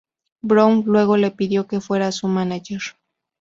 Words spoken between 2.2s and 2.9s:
mánager.